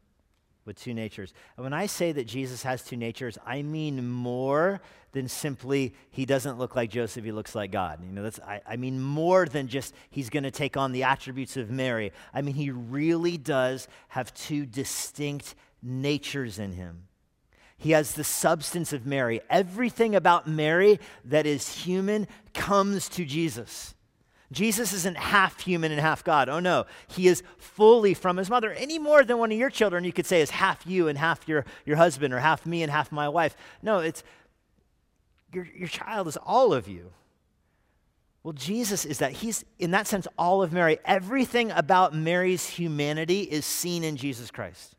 [0.66, 1.34] with two natures.
[1.58, 6.26] And when I say that Jesus has two natures, I mean more than simply he
[6.26, 8.04] doesn't look like Joseph, he looks like God.
[8.04, 11.04] You know, that's, I, I mean more than just he's going to take on the
[11.04, 12.12] attributes of Mary.
[12.34, 17.08] I mean, he really does have two distinct natures in him.
[17.78, 19.42] He has the substance of Mary.
[19.50, 23.95] Everything about Mary that is human comes to Jesus.
[24.52, 26.50] Jesus isn't half human and half God.
[26.50, 28.72] Oh no, he is fully from his mother.
[28.74, 31.48] Any more than one of your children you could say is half you and half
[31.48, 33.56] your, your husband, or half me and half my wife.
[33.82, 34.24] No, it's
[35.52, 37.12] your, your child is all of you.
[38.44, 39.32] Well, Jesus is that.
[39.32, 41.00] He's, in that sense, all of Mary.
[41.04, 44.96] Everything about Mary's humanity is seen in Jesus Christ.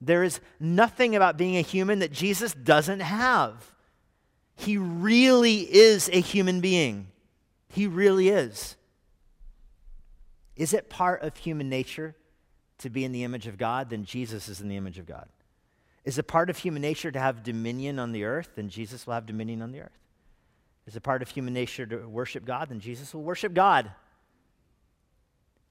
[0.00, 3.74] There is nothing about being a human that Jesus doesn't have.
[4.54, 7.08] He really is a human being.
[7.70, 8.76] He really is.
[10.56, 12.16] Is it part of human nature
[12.78, 13.90] to be in the image of God?
[13.90, 15.28] Then Jesus is in the image of God.
[16.04, 18.50] Is it part of human nature to have dominion on the earth?
[18.56, 19.98] Then Jesus will have dominion on the earth.
[20.86, 22.70] Is it part of human nature to worship God?
[22.70, 23.92] Then Jesus will worship God.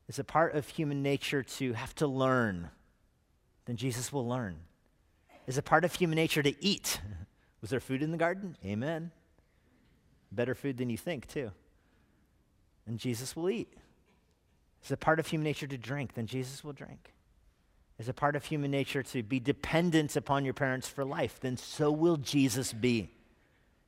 [0.08, 2.70] Is it part of human nature to have to learn?
[3.66, 4.58] Then Jesus will learn.
[5.48, 7.02] Is it part of human nature to eat?
[7.62, 8.56] Was there food in the garden?
[8.64, 9.12] Amen.
[10.32, 11.52] Better food than you think, too
[12.88, 13.72] then Jesus will eat.
[14.84, 16.14] Is it part of human nature to drink?
[16.14, 17.14] Then Jesus will drink.
[18.00, 21.40] Is it part of human nature to be dependent upon your parents for life?
[21.40, 23.10] Then so will Jesus be.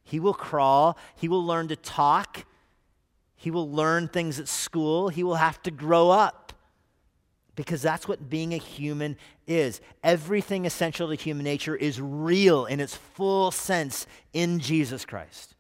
[0.04, 2.46] He will crawl, he will learn to talk,
[3.36, 6.54] he will learn things at school, he will have to grow up.
[7.56, 9.82] Because that's what being a human is.
[10.04, 15.56] Everything essential to human nature is real in its full sense in Jesus Christ.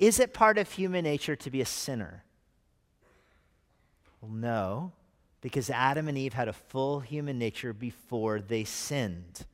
[0.00, 2.24] Is it part of human nature to be a sinner?
[4.22, 4.92] Well, no,
[5.42, 9.44] because Adam and Eve had a full human nature before they sinned.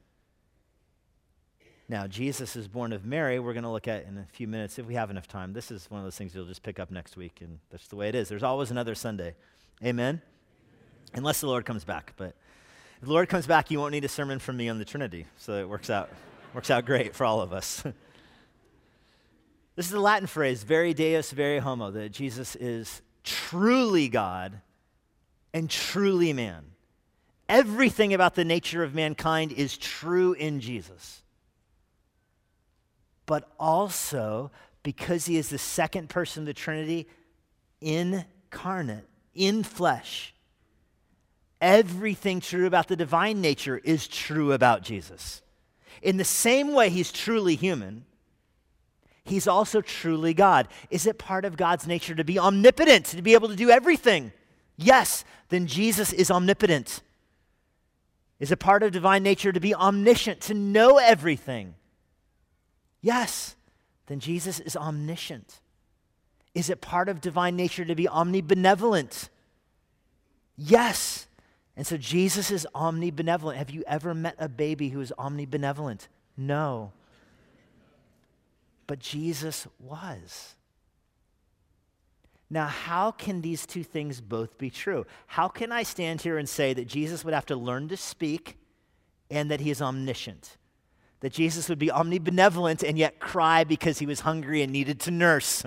[1.89, 3.41] Now, Jesus is born of Mary.
[3.41, 5.53] We're going to look at in a few minutes if we have enough time.
[5.53, 7.97] This is one of those things you'll just pick up next week, and that's the
[7.97, 8.29] way it is.
[8.29, 9.35] There's always another Sunday.
[9.85, 10.23] Amen?
[11.15, 12.13] Unless the Lord comes back.
[12.17, 12.35] But
[13.01, 15.27] if the Lord comes back, you won't need a sermon from me on the Trinity.
[15.39, 16.09] So it works out,
[16.55, 17.83] works out great for all of us.
[19.77, 24.61] this is the Latin phrase, vere Deus, vere homo, that Jesus is truly God
[25.55, 26.65] and truly man.
[27.49, 31.23] Everything about the nature of mankind is true in Jesus
[33.27, 34.51] but also
[34.83, 37.09] because he is the second person of the Trinity,
[37.81, 40.33] incarnate, in flesh.
[41.61, 45.43] Everything true about the divine nature is true about Jesus.
[46.03, 48.05] In the same way he's truly human,
[49.29, 50.69] he's also truly God.
[50.91, 54.33] Is it part of God's nature to be omnipotent, to be able to do everything?
[54.77, 57.03] Yes, then Jesus is omnipotent.
[58.39, 61.75] Is it part of divine nature to be omniscient, to know everything?
[63.01, 63.57] Yes,
[64.07, 65.61] then Jesus is omniscient.
[66.55, 69.29] Is it part of divine nature to be omnibenevolent?
[70.57, 71.27] Yes.
[71.77, 73.57] And so Jesus is omnibenevolent.
[73.57, 76.09] Have you ever met a baby who is omnibenevolent?
[76.37, 76.93] No.
[78.87, 80.55] But Jesus was.
[82.49, 85.05] Now, how can these two things both be true?
[85.27, 88.57] How can I stand here and say that Jesus would have to learn to speak
[89.31, 90.57] and that he is omniscient?
[91.21, 95.11] that Jesus would be omnibenevolent and yet cry because he was hungry and needed to
[95.11, 95.65] nurse.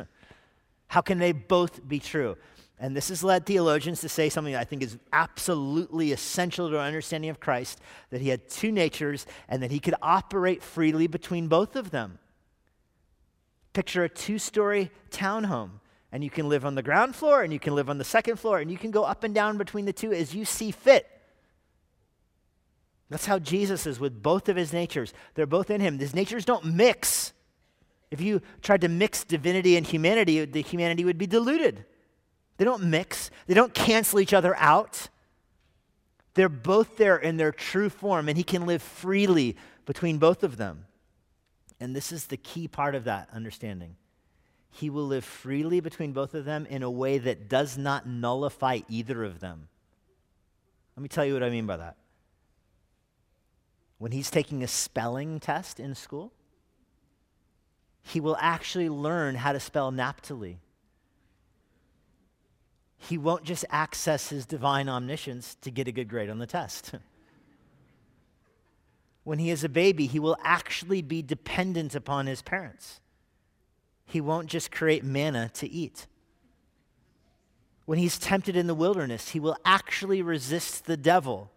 [0.88, 2.38] How can they both be true?
[2.80, 6.80] And this has led theologians to say something that I think is absolutely essential to
[6.80, 11.08] our understanding of Christ that he had two natures and that he could operate freely
[11.08, 12.20] between both of them.
[13.74, 15.80] Picture a two story townhome,
[16.12, 18.38] and you can live on the ground floor and you can live on the second
[18.38, 21.08] floor, and you can go up and down between the two as you see fit.
[23.10, 25.14] That's how Jesus is with both of his natures.
[25.34, 25.98] They're both in him.
[25.98, 27.34] His natures don't mix.
[28.12, 31.86] If you tried to mix divinity and humanity, the humanity would be diluted.
[32.58, 35.08] They don't mix, they don't cancel each other out.
[36.34, 39.56] They're both there in their true form, and he can live freely
[39.86, 40.86] between both of them.
[41.80, 43.96] And this is the key part of that understanding.
[44.70, 48.82] He will live freely between both of them in a way that does not nullify
[48.88, 49.68] either of them.
[50.96, 51.96] Let me tell you what I mean by that
[54.00, 56.32] when he's taking a spelling test in school,
[58.02, 60.58] he will actually learn how to spell Naphtali.
[62.98, 66.94] He won't just access his divine omniscience to get a good grade on the test.
[69.30, 73.00] when he is a baby, he will actually be dependent upon his parents.
[74.08, 76.08] He won't just create manna to eat.
[77.86, 81.52] When he's tempted in the wilderness, he will actually resist the devil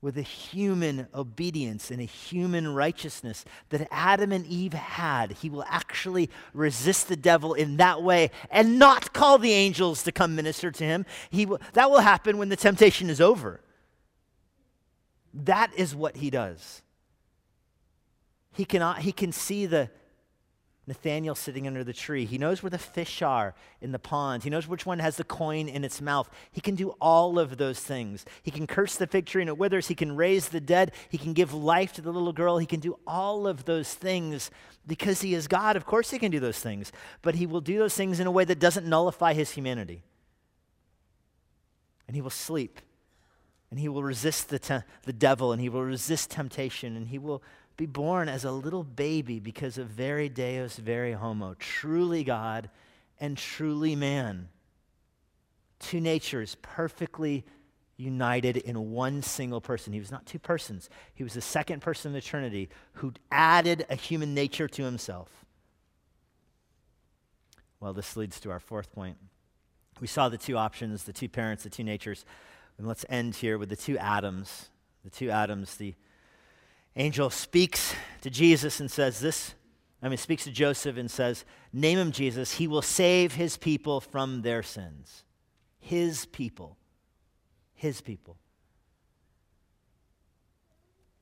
[0.00, 5.30] with a human obedience and a human righteousness that Adam and Eve had.
[5.30, 10.10] He will actually resist the devil in that way and not call the angels to
[10.10, 11.06] come minister to him.
[11.30, 13.60] He that will happen when the temptation is over.
[15.32, 16.82] That is what he does.
[18.52, 19.90] He, cannot, uh, he can see the,
[20.90, 22.24] Nathaniel sitting under the tree.
[22.24, 24.42] He knows where the fish are in the pond.
[24.42, 26.28] He knows which one has the coin in its mouth.
[26.50, 28.24] He can do all of those things.
[28.42, 29.86] He can curse the fig tree and it withers.
[29.86, 30.90] He can raise the dead.
[31.08, 32.58] He can give life to the little girl.
[32.58, 34.50] He can do all of those things
[34.84, 35.76] because he is God.
[35.76, 36.90] Of course, he can do those things,
[37.22, 40.02] but he will do those things in a way that doesn't nullify his humanity.
[42.08, 42.80] And he will sleep
[43.70, 47.18] and he will resist the, te- the devil and he will resist temptation and he
[47.18, 47.42] will
[47.76, 52.68] be born as a little baby because of vere Deus, vere homo, truly God
[53.18, 54.48] and truly man.
[55.78, 57.44] Two natures perfectly
[57.96, 59.92] united in one single person.
[59.92, 63.86] He was not two persons, he was the second person of the Trinity who added
[63.88, 65.28] a human nature to himself.
[67.78, 69.16] Well, this leads to our fourth point.
[70.00, 72.24] We saw the two options, the two parents, the two natures.
[72.80, 74.70] And let's end here with the two Adams.
[75.04, 75.94] The two Adams, the
[76.96, 79.52] angel speaks to Jesus and says this
[80.02, 82.54] I mean, speaks to Joseph and says, Name him Jesus.
[82.54, 85.24] He will save his people from their sins.
[85.78, 86.78] His people.
[87.74, 88.38] His people.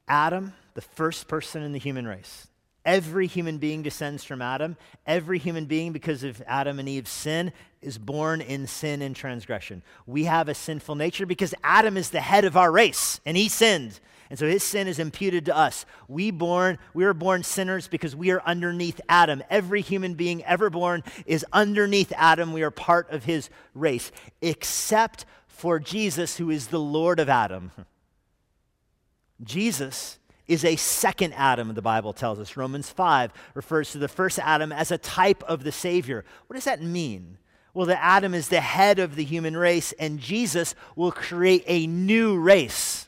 [0.07, 2.47] Adam, the first person in the human race.
[2.89, 4.79] Every human being descends from Adam.
[5.07, 9.83] Every human being, because of Adam and Eve's sin, is born in sin and transgression.
[10.07, 13.51] We have a sinful nature because Adam is the head of our race and he
[13.51, 14.01] sinned.
[14.31, 15.85] And so his sin is imputed to us.
[16.09, 19.43] We born, we are born sinners because we are underneath Adam.
[19.51, 22.55] Every human being ever born is underneath Adam.
[22.55, 24.11] We are part of his race,
[24.41, 27.71] except for Jesus, who is the Lord of Adam.
[29.45, 30.19] Jesus
[30.49, 32.57] is a second Adam, the Bible tells us.
[32.57, 36.25] Romans 5 refers to the first Adam as a type of the Savior.
[36.47, 37.39] What does that mean?
[37.75, 41.87] Well, the Adam is the head of the human race, and Jesus will create a
[41.87, 43.07] new race,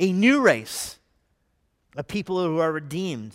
[0.00, 0.98] a new race,
[1.96, 3.32] a people who are redeemed,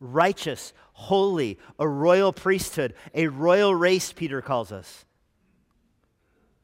[0.00, 5.04] righteous, holy, a royal priesthood, a royal race, Peter calls us.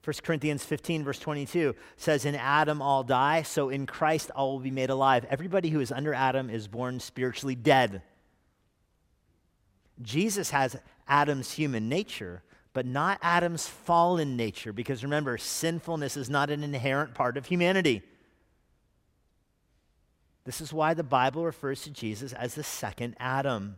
[0.05, 4.61] 1 Corinthians 15, verse 22 says, In Adam all die, so in Christ all will
[4.61, 5.27] be made alive.
[5.29, 8.03] Everybody who is under Adam is born spiritually dead.
[10.01, 10.77] Jesus has
[11.07, 12.43] Adam's human nature,
[12.73, 18.01] but not Adam's fallen nature, because remember, sinfulness is not an inherent part of humanity.
[20.45, 23.77] This is why the Bible refers to Jesus as the second Adam.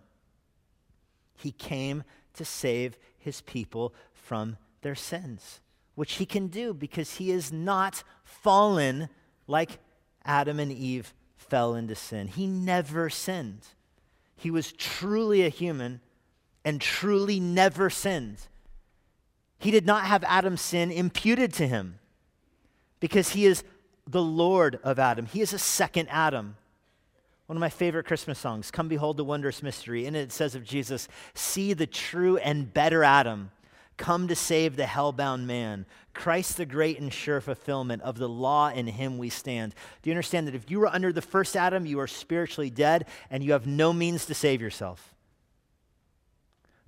[1.35, 2.05] He came
[2.35, 5.62] to save his people from their sins
[5.95, 9.09] which he can do because he is not fallen
[9.47, 9.79] like
[10.25, 12.29] Adam and Eve fell into sin.
[12.29, 13.67] He never sinned.
[14.35, 16.01] He was truly a human
[16.65, 18.39] and truly never sinned.
[19.59, 21.99] He did not have Adam's sin imputed to him
[23.01, 23.63] because he is
[24.07, 25.27] the Lord of Adam.
[25.27, 26.57] He is a second Adam.
[27.47, 30.07] One of my favorite Christmas songs, Come Behold the Wondrous Mystery.
[30.07, 33.51] In it, it says of Jesus, See the true and better Adam
[33.97, 35.87] come to save the hellbound man.
[36.15, 39.75] Christ, the great and sure fulfillment of the law, in him we stand.
[40.03, 43.07] Do you understand that if you were under the first Adam, you are spiritually dead
[43.31, 45.15] and you have no means to save yourself?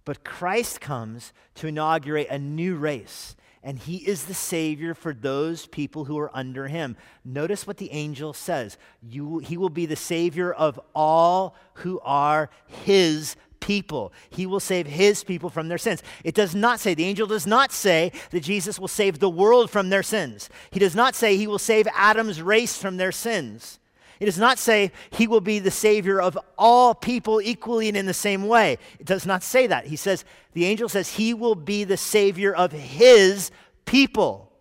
[0.04, 5.64] But Christ comes to inaugurate a new race, and he is the Savior for those
[5.66, 6.96] people who are under him.
[7.24, 12.50] Notice what the angel says you, He will be the Savior of all who are
[12.66, 14.12] his people.
[14.28, 16.02] He will save his people from their sins.
[16.22, 19.70] It does not say, the angel does not say that Jesus will save the world
[19.70, 20.50] from their sins.
[20.70, 23.78] He does not say he will save Adam's race from their sins.
[24.20, 28.04] It does not say he will be the savior of all people equally and in
[28.04, 28.76] the same way.
[29.00, 29.86] It does not say that.
[29.86, 33.50] He says, the angel says he will be the savior of his
[33.86, 34.52] people.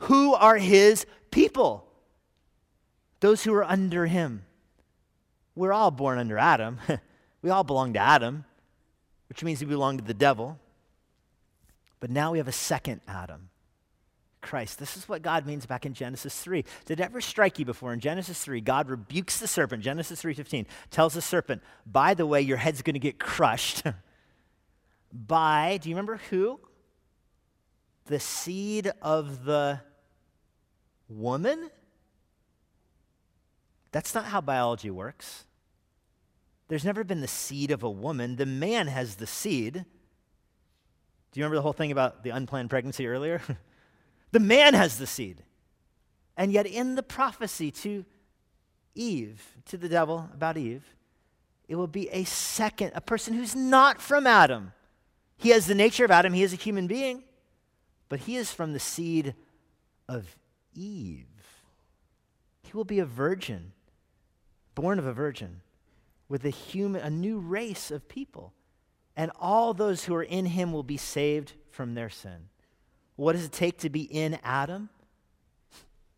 [0.00, 1.86] Who are his people?
[3.20, 4.45] Those who are under him.
[5.56, 6.78] We're all born under Adam.
[7.42, 8.44] we all belong to Adam,
[9.28, 10.58] which means we belong to the devil.
[11.98, 13.48] But now we have a second Adam,
[14.42, 14.78] Christ.
[14.78, 16.62] This is what God means back in Genesis 3.
[16.84, 18.60] Did it ever strike you before in Genesis 3?
[18.60, 19.82] God rebukes the serpent.
[19.82, 23.82] Genesis 3:15 tells the serpent, "By the way, your head's going to get crushed
[25.12, 26.60] by, do you remember who?
[28.06, 29.80] The seed of the
[31.08, 31.70] woman?
[33.96, 35.46] That's not how biology works.
[36.68, 38.36] There's never been the seed of a woman.
[38.36, 39.72] The man has the seed.
[39.72, 39.80] Do
[41.32, 43.40] you remember the whole thing about the unplanned pregnancy earlier?
[44.32, 45.42] the man has the seed.
[46.36, 48.04] And yet, in the prophecy to
[48.94, 50.84] Eve, to the devil about Eve,
[51.66, 54.74] it will be a second, a person who's not from Adam.
[55.38, 57.24] He has the nature of Adam, he is a human being,
[58.10, 59.34] but he is from the seed
[60.06, 60.36] of
[60.74, 61.24] Eve.
[62.62, 63.72] He will be a virgin,
[64.76, 65.62] born of a virgin
[66.28, 68.52] with a human, a new race of people.
[69.16, 72.48] And all those who are in him will be saved from their sin.
[73.16, 74.90] What does it take to be in Adam?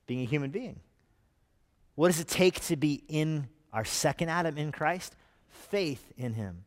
[0.06, 0.80] Being a human being.
[1.94, 5.14] What does it take to be in our second Adam in Christ?
[5.48, 6.64] Faith in him.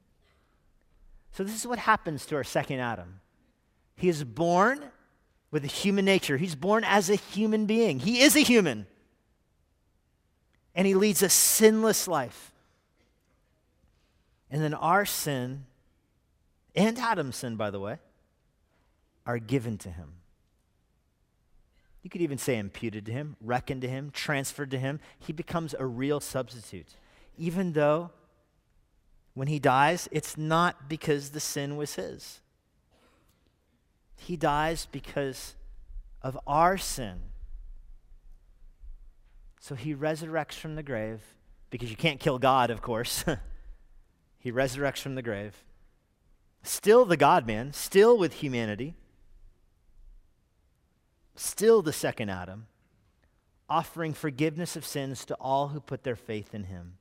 [1.34, 3.22] So, this is what happens to our second Adam.
[3.96, 4.84] He is born
[5.50, 8.00] with a human nature, he's born as a human being.
[8.00, 8.88] He is a human.
[10.76, 12.52] And he leads a sinless life.
[14.50, 15.66] And then our sin,
[16.76, 17.98] and Adam's sin, by the way,
[19.26, 20.14] are given to him.
[22.04, 25.00] You could even say imputed to him, reckoned to him, transferred to him.
[25.20, 26.96] He becomes a real substitute.
[27.38, 28.12] Even though
[29.34, 32.42] when he dies, it's not because the sin was his.
[34.18, 35.56] He dies because
[36.22, 37.22] of our sin.
[39.62, 41.22] So he resurrects from the grave
[41.70, 43.24] because you can't kill God, of course.
[44.42, 45.64] He resurrects from the grave.
[46.64, 48.96] Still the God man, still with humanity,
[51.36, 52.66] still the second Adam,
[53.70, 56.98] offering forgiveness of sins to all who put their faith in him.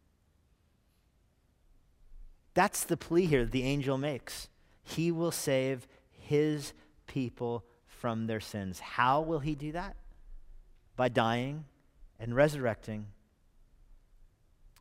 [2.52, 4.50] That's the plea here that the angel makes.
[4.82, 6.74] He will save his
[7.06, 8.80] people from their sins.
[8.80, 9.96] How will he do that?
[10.94, 11.64] By dying
[12.20, 13.06] and resurrecting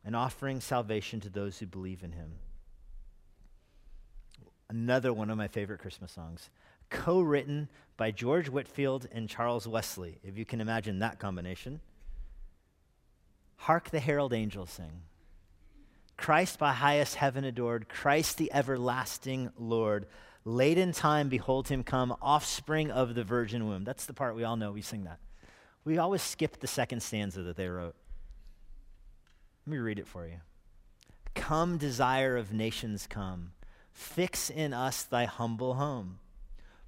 [0.04, 2.34] and offering salvation to those who believe in him
[4.70, 6.48] another one of my favorite Christmas songs,
[6.88, 11.80] co written by George Whitefield and Charles Wesley, if you can imagine that combination.
[13.56, 15.02] Hark the herald angels sing.
[16.16, 20.06] Christ by highest heaven adored, Christ the everlasting Lord.
[20.44, 23.84] Late in time, behold him come, offspring of the virgin womb.
[23.84, 24.72] That's the part we all know.
[24.72, 25.18] We sing that.
[25.90, 27.96] We always skip the second stanza that they wrote.
[29.66, 30.36] Let me read it for you.
[31.34, 33.54] Come, desire of nations, come.
[33.90, 36.20] Fix in us thy humble home.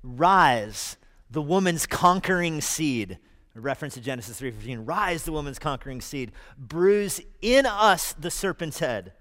[0.04, 0.98] Rise,
[1.28, 3.18] the woman's conquering seed.
[3.56, 4.86] A reference to Genesis 3:15.
[4.86, 6.30] Rise, the woman's conquering seed.
[6.56, 9.14] Bruise in us the serpent's head.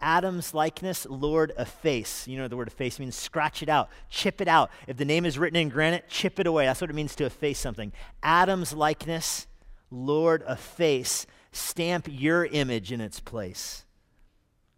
[0.00, 2.28] Adam's likeness, Lord, efface.
[2.28, 4.70] You know the word efface means scratch it out, chip it out.
[4.86, 6.66] If the name is written in granite, chip it away.
[6.66, 7.92] That's what it means to efface something.
[8.22, 9.46] Adam's likeness,
[9.90, 11.26] Lord, efface.
[11.50, 13.84] Stamp your image in its place.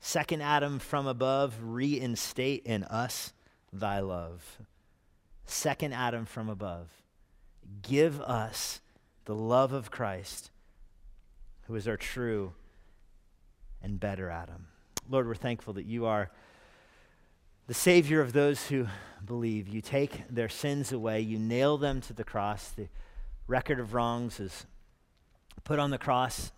[0.01, 3.33] Second Adam from above, reinstate in us
[3.73, 4.59] thy love.
[5.45, 6.89] Second Adam from above,
[7.83, 8.81] give us
[9.25, 10.51] the love of Christ,
[11.67, 12.53] who is our true
[13.83, 14.69] and better Adam.
[15.11, 16.31] Lord, we're thankful that you are
[17.67, 18.87] the Savior of those who
[19.25, 19.67] believe.
[19.67, 22.69] You take their sins away, you nail them to the cross.
[22.69, 22.89] The
[23.47, 24.67] record of wrongs is
[25.65, 26.53] put on the cross,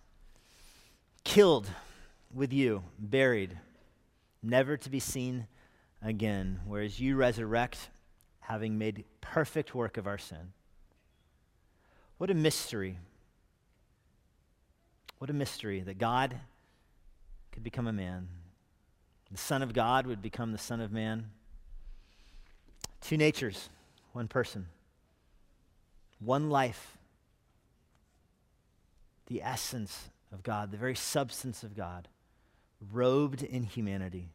[1.22, 1.68] killed
[2.34, 3.56] with you, buried,
[4.42, 5.46] never to be seen
[6.02, 7.88] again, whereas you resurrect,
[8.40, 10.52] having made perfect work of our sin.
[12.18, 12.98] What a mystery.
[15.18, 16.36] What a mystery that God
[17.52, 18.28] could become a man.
[19.30, 21.30] The Son of God would become the Son of Man.
[23.00, 23.68] Two natures,
[24.12, 24.66] one person,
[26.18, 26.96] one life.
[29.26, 32.08] The essence of God, the very substance of God
[32.92, 34.30] robed in humanity,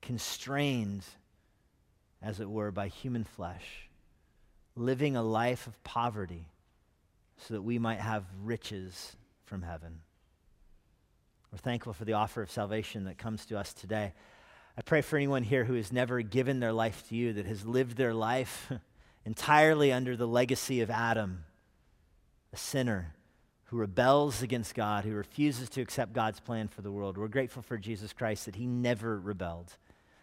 [0.00, 1.04] constrained,
[2.22, 3.88] as it were, by human flesh,
[4.74, 6.48] living a life of poverty
[7.36, 10.00] so that we might have riches from heaven.
[11.56, 14.12] We're thankful for the offer of salvation that comes to us today.
[14.76, 17.64] I pray for anyone here who has never given their life to you, that has
[17.64, 18.70] lived their life
[19.24, 21.44] entirely under the legacy of Adam,
[22.52, 23.14] a sinner
[23.64, 27.16] who rebels against God, who refuses to accept God's plan for the world.
[27.16, 29.78] We're grateful for Jesus Christ that he never rebelled.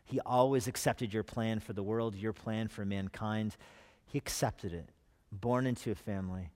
[0.06, 3.58] He always accepted your plan for the world, your plan for mankind.
[4.06, 4.88] He accepted it,
[5.32, 6.52] born into a family,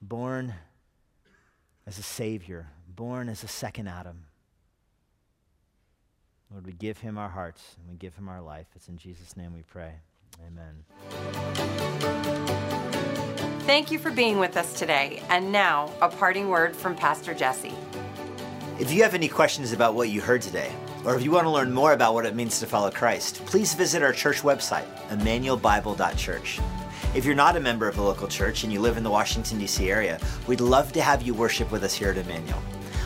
[0.00, 0.54] born
[1.86, 4.26] as a Savior, born as a second Adam.
[6.50, 8.66] Lord, we give him our hearts and we give him our life.
[8.76, 9.94] It's in Jesus' name we pray.
[10.46, 10.84] Amen.
[13.60, 15.22] Thank you for being with us today.
[15.30, 17.74] And now, a parting word from Pastor Jesse.
[18.78, 20.72] If you have any questions about what you heard today,
[21.04, 23.74] or if you want to learn more about what it means to follow Christ, please
[23.74, 26.60] visit our church website, emmanuelbible.church.
[27.14, 29.58] If you're not a member of a local church and you live in the Washington,
[29.58, 29.90] D.C.
[29.90, 32.62] area, we'd love to have you worship with us here at Emmanuel.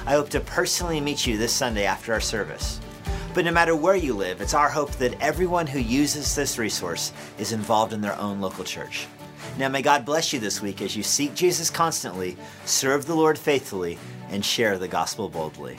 [0.07, 2.81] I hope to personally meet you this Sunday after our service.
[3.35, 7.13] But no matter where you live, it's our hope that everyone who uses this resource
[7.39, 9.09] is involved in their own local church.
[9.59, 12.37] Now, may God bless you this week as you seek Jesus constantly,
[12.67, 13.99] serve the Lord faithfully,
[14.31, 15.77] and share the gospel boldly.